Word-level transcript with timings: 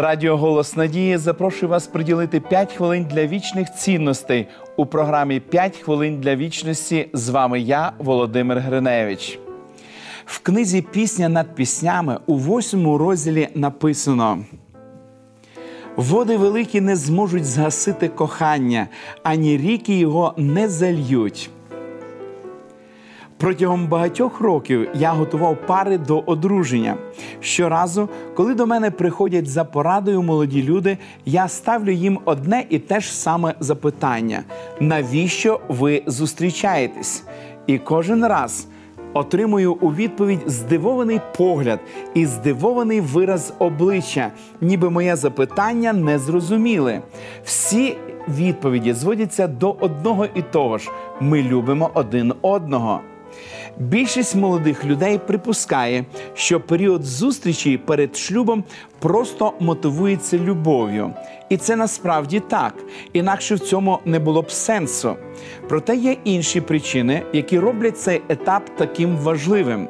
Радіо 0.00 0.36
Голос 0.36 0.76
Надії 0.76 1.16
запрошує 1.16 1.70
вас 1.70 1.86
приділити 1.86 2.40
5 2.40 2.72
хвилин 2.72 3.06
для 3.10 3.26
вічних 3.26 3.74
цінностей 3.74 4.46
у 4.76 4.86
програмі 4.86 5.42
«5 5.52 5.82
хвилин 5.82 6.20
для 6.20 6.36
вічності. 6.36 7.08
З 7.12 7.28
вами 7.28 7.60
я, 7.60 7.92
Володимир 7.98 8.58
Гриневич. 8.58 9.38
В 10.26 10.38
книзі 10.38 10.82
Пісня 10.82 11.28
над 11.28 11.54
піснями 11.54 12.18
у 12.26 12.34
восьмому 12.34 12.98
розділі 12.98 13.48
написано. 13.54 14.38
Води 15.96 16.36
великі 16.36 16.80
не 16.80 16.96
зможуть 16.96 17.44
згасити 17.44 18.08
кохання, 18.08 18.88
ані 19.22 19.56
ріки 19.56 19.98
його 19.98 20.34
не 20.36 20.68
зальють. 20.68 21.50
Протягом 23.38 23.86
багатьох 23.86 24.40
років 24.40 24.88
я 24.94 25.12
готував 25.12 25.56
пари 25.66 25.98
до 25.98 26.18
одруження. 26.18 26.96
Щоразу, 27.40 28.08
коли 28.34 28.54
до 28.54 28.66
мене 28.66 28.90
приходять 28.90 29.48
за 29.48 29.64
порадою 29.64 30.22
молоді 30.22 30.62
люди, 30.62 30.98
я 31.26 31.48
ставлю 31.48 31.90
їм 31.90 32.18
одне 32.24 32.64
і 32.70 32.78
те 32.78 33.00
ж 33.00 33.14
саме 33.14 33.54
запитання: 33.60 34.42
навіщо 34.80 35.60
ви 35.68 36.02
зустрічаєтесь? 36.06 37.24
І 37.66 37.78
кожен 37.78 38.26
раз 38.26 38.68
отримую 39.12 39.74
у 39.74 39.94
відповідь 39.94 40.40
здивований 40.46 41.20
погляд 41.36 41.80
і 42.14 42.26
здивований 42.26 43.00
вираз 43.00 43.52
обличчя, 43.58 44.32
ніби 44.60 44.90
моє 44.90 45.16
запитання 45.16 45.92
не 45.92 46.18
зрозуміли. 46.18 47.00
Всі 47.44 47.96
відповіді 48.28 48.92
зводяться 48.92 49.48
до 49.48 49.70
одного 49.70 50.26
і 50.34 50.42
того 50.42 50.78
ж: 50.78 50.90
ми 51.20 51.42
любимо 51.42 51.90
один 51.94 52.34
одного. 52.42 53.00
Більшість 53.78 54.36
молодих 54.36 54.84
людей 54.84 55.18
припускає, 55.18 56.04
що 56.34 56.60
період 56.60 57.04
зустрічі 57.04 57.78
перед 57.78 58.16
шлюбом 58.16 58.64
просто 58.98 59.52
мотивується 59.60 60.38
любов'ю. 60.38 61.14
І 61.48 61.56
це 61.56 61.76
насправді 61.76 62.40
так, 62.40 62.74
інакше 63.12 63.54
в 63.54 63.60
цьому 63.60 63.98
не 64.04 64.18
було 64.18 64.42
б 64.42 64.50
сенсу. 64.50 65.16
Проте 65.68 65.96
є 65.96 66.16
інші 66.24 66.60
причини, 66.60 67.22
які 67.32 67.58
роблять 67.58 67.98
цей 67.98 68.22
етап 68.28 68.70
таким 68.76 69.16
важливим. 69.16 69.88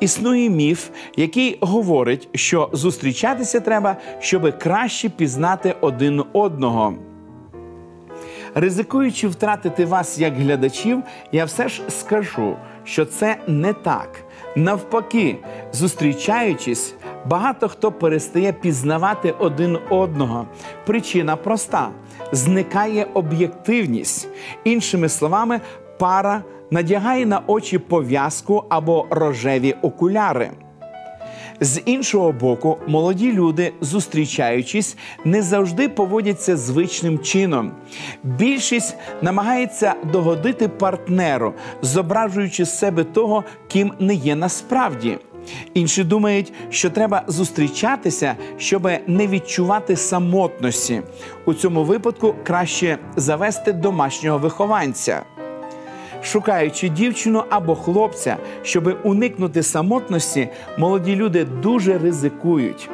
Існує 0.00 0.50
міф, 0.50 0.88
який 1.16 1.58
говорить, 1.60 2.28
що 2.34 2.70
зустрічатися 2.72 3.60
треба, 3.60 3.96
щоб 4.20 4.58
краще 4.58 5.08
пізнати 5.08 5.74
один 5.80 6.24
одного. 6.32 6.94
Ризикуючи 8.54 9.28
втратити 9.28 9.84
вас 9.84 10.18
як 10.18 10.34
глядачів, 10.34 11.02
я 11.32 11.44
все 11.44 11.68
ж 11.68 11.82
скажу, 11.88 12.56
що 12.84 13.04
це 13.04 13.36
не 13.46 13.72
так. 13.72 14.24
Навпаки, 14.56 15.36
зустрічаючись, 15.72 16.94
багато 17.26 17.68
хто 17.68 17.92
перестає 17.92 18.52
пізнавати 18.52 19.34
один 19.38 19.78
одного. 19.90 20.46
Причина 20.86 21.36
проста: 21.36 21.90
зникає 22.32 23.06
об'єктивність. 23.14 24.28
Іншими 24.64 25.08
словами, 25.08 25.60
пара 25.98 26.42
надягає 26.70 27.26
на 27.26 27.42
очі 27.46 27.78
пов'язку 27.78 28.64
або 28.68 29.06
рожеві 29.10 29.74
окуляри. 29.82 30.50
З 31.60 31.80
іншого 31.84 32.32
боку, 32.32 32.78
молоді 32.86 33.32
люди, 33.32 33.72
зустрічаючись, 33.80 34.96
не 35.24 35.42
завжди 35.42 35.88
поводяться 35.88 36.56
звичним 36.56 37.18
чином. 37.18 37.72
Більшість 38.22 38.96
намагається 39.22 39.94
догодити 40.12 40.68
партнеру, 40.68 41.54
зображуючи 41.82 42.64
з 42.64 42.78
себе 42.78 43.04
того, 43.04 43.44
ким 43.68 43.92
не 43.98 44.14
є 44.14 44.36
насправді. 44.36 45.18
Інші 45.74 46.04
думають, 46.04 46.52
що 46.70 46.90
треба 46.90 47.22
зустрічатися, 47.26 48.36
щоб 48.58 48.88
не 49.06 49.26
відчувати 49.26 49.96
самотності. 49.96 51.02
У 51.44 51.54
цьому 51.54 51.84
випадку 51.84 52.34
краще 52.44 52.98
завести 53.16 53.72
домашнього 53.72 54.38
вихованця 54.38 55.22
шукаючи 56.22 56.88
дівчину 56.88 57.44
або 57.50 57.74
хлопця, 57.74 58.36
щоб 58.62 58.98
уникнути 59.04 59.62
самотності, 59.62 60.48
молоді 60.78 61.16
люди 61.16 61.44
дуже 61.44 61.98
ризикують. 61.98 62.90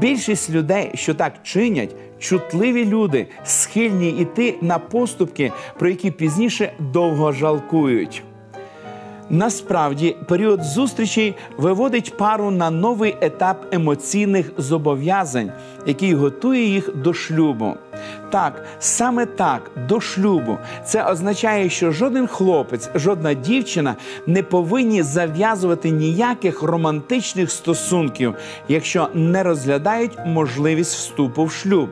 Більшість 0.00 0.50
людей, 0.50 0.90
що 0.94 1.14
так 1.14 1.32
чинять, 1.42 1.94
чутливі 2.18 2.84
люди, 2.84 3.26
схильні 3.44 4.10
йти 4.10 4.54
на 4.60 4.78
поступки, 4.78 5.52
про 5.78 5.88
які 5.88 6.10
пізніше 6.10 6.72
довго 6.78 7.32
жалкують. 7.32 8.22
Насправді, 9.32 10.16
період 10.26 10.62
зустрічей 10.62 11.34
виводить 11.56 12.16
пару 12.16 12.50
на 12.50 12.70
новий 12.70 13.16
етап 13.20 13.66
емоційних 13.74 14.52
зобов'язань, 14.58 15.52
який 15.86 16.14
готує 16.14 16.64
їх 16.64 16.96
до 16.96 17.14
шлюбу. 17.14 17.74
Так, 18.30 18.64
саме 18.78 19.26
так, 19.26 19.70
до 19.88 20.00
шлюбу. 20.00 20.58
Це 20.84 21.04
означає, 21.04 21.70
що 21.70 21.92
жоден 21.92 22.26
хлопець, 22.26 22.90
жодна 22.94 23.34
дівчина 23.34 23.96
не 24.26 24.42
повинні 24.42 25.02
зав'язувати 25.02 25.90
ніяких 25.90 26.62
романтичних 26.62 27.50
стосунків, 27.50 28.34
якщо 28.68 29.08
не 29.14 29.42
розглядають 29.42 30.18
можливість 30.26 30.94
вступу 30.94 31.44
в 31.44 31.52
шлюб. 31.52 31.88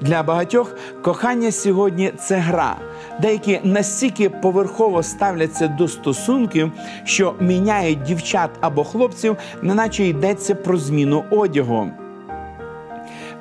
Для 0.00 0.22
багатьох 0.22 0.76
кохання 1.02 1.52
сьогодні 1.52 2.12
це 2.18 2.36
гра. 2.36 2.76
Деякі 3.20 3.60
настільки 3.64 4.30
поверхово 4.30 5.02
ставляться 5.02 5.68
до 5.68 5.88
стосунків, 5.88 6.72
що 7.04 7.34
міняють 7.40 8.02
дівчат 8.02 8.50
або 8.60 8.84
хлопців, 8.84 9.36
неначе 9.62 10.04
йдеться 10.04 10.54
про 10.54 10.76
зміну 10.76 11.24
одягу. 11.30 11.90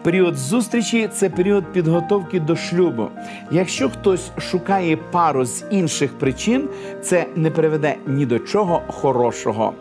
Період 0.03 0.35
зустрічі 0.37 1.09
це 1.13 1.29
період 1.29 1.73
підготовки 1.73 2.39
до 2.39 2.55
шлюбу. 2.55 3.07
Якщо 3.51 3.89
хтось 3.89 4.31
шукає 4.37 4.97
пару 4.97 5.45
з 5.45 5.63
інших 5.69 6.13
причин, 6.19 6.69
це 7.01 7.25
не 7.35 7.51
приведе 7.51 7.95
ні 8.07 8.25
до 8.25 8.39
чого 8.39 8.81
хорошого. 8.87 9.73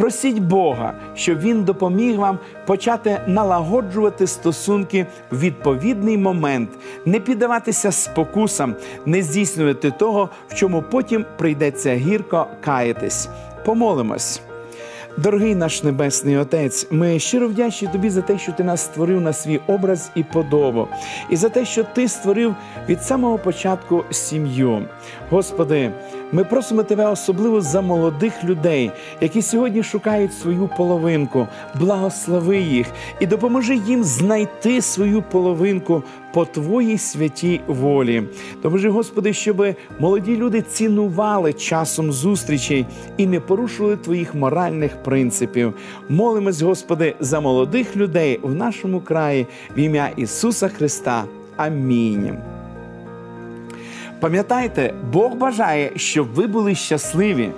Просіть 0.00 0.38
Бога, 0.38 0.94
щоб 1.14 1.40
Він 1.40 1.64
допоміг 1.64 2.18
вам 2.18 2.38
почати 2.66 3.20
налагоджувати 3.26 4.26
стосунки 4.26 5.06
в 5.30 5.40
відповідний 5.40 6.18
момент, 6.18 6.70
не 7.04 7.20
піддаватися 7.20 7.92
спокусам, 7.92 8.74
не 9.06 9.22
здійснювати 9.22 9.90
того, 9.90 10.28
в 10.48 10.54
чому 10.54 10.82
потім 10.82 11.24
прийдеться 11.38 11.94
гірко 11.94 12.46
каятись. 12.60 13.28
Помолимось. 13.64 14.40
Дорогий 15.16 15.54
наш 15.54 15.82
Небесний 15.82 16.36
Отець, 16.36 16.86
ми 16.90 17.18
щиро 17.18 17.48
вдячні 17.48 17.88
Тобі 17.88 18.10
за 18.10 18.22
те, 18.22 18.38
що 18.38 18.52
ти 18.52 18.64
нас 18.64 18.80
створив 18.80 19.20
на 19.20 19.32
свій 19.32 19.60
образ 19.66 20.10
і 20.14 20.22
подобу, 20.22 20.88
і 21.30 21.36
за 21.36 21.48
те, 21.48 21.64
що 21.64 21.84
ти 21.84 22.08
створив 22.08 22.54
від 22.88 23.02
самого 23.02 23.38
початку 23.38 24.04
сім'ю. 24.10 24.82
Господи, 25.30 25.92
ми 26.32 26.44
просимо 26.44 26.82
Тебе 26.82 27.06
особливо 27.06 27.60
за 27.60 27.80
молодих 27.80 28.44
людей, 28.44 28.90
які 29.20 29.42
сьогодні 29.42 29.82
шукають 29.82 30.34
свою 30.34 30.70
половинку. 30.76 31.46
Благослови 31.80 32.58
їх 32.58 32.86
і 33.20 33.26
допоможи 33.26 33.76
їм 33.76 34.04
знайти 34.04 34.82
свою 34.82 35.22
половинку 35.22 36.02
по 36.32 36.44
Твоїй 36.44 36.98
святій 36.98 37.60
волі. 37.66 38.22
Допоможи, 38.56 38.88
Господи, 38.88 39.32
щоб 39.32 39.66
молоді 39.98 40.36
люди 40.36 40.62
цінували 40.62 41.52
часом 41.52 42.12
зустрічей 42.12 42.86
і 43.16 43.26
не 43.26 43.40
порушували 43.40 43.96
Твоїх 43.96 44.34
моральних 44.34 45.02
принципів. 45.02 45.74
Молимось, 46.08 46.62
Господи, 46.62 47.14
за 47.20 47.40
молодих 47.40 47.96
людей 47.96 48.40
в 48.42 48.54
нашому 48.54 49.00
краї 49.00 49.46
в 49.76 49.78
ім'я 49.78 50.10
Ісуса 50.16 50.68
Христа. 50.68 51.24
Амінь. 51.56 52.59
Пам'ятайте, 54.20 54.94
Бог 55.12 55.34
бажає, 55.34 55.92
щоб 55.96 56.34
ви 56.34 56.46
були 56.46 56.74
щасливі. 56.74 57.50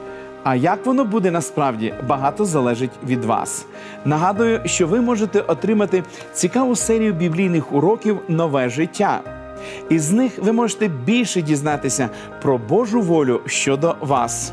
А 0.44 0.54
як 0.54 0.86
воно 0.86 1.04
буде 1.04 1.30
насправді, 1.30 1.94
багато 2.08 2.44
залежить 2.44 2.90
від 3.06 3.24
вас. 3.24 3.66
Нагадую, 4.04 4.60
що 4.64 4.86
ви 4.86 5.00
можете 5.00 5.40
отримати 5.40 6.02
цікаву 6.32 6.76
серію 6.76 7.12
біблійних 7.12 7.72
уроків 7.72 8.18
Нове 8.28 8.68
життя. 8.68 9.20
Із 9.90 10.10
них 10.10 10.32
ви 10.38 10.52
можете 10.52 10.88
більше 10.88 11.42
дізнатися 11.42 12.08
про 12.42 12.58
Божу 12.58 13.00
волю 13.00 13.40
щодо 13.46 13.96
вас. 14.00 14.52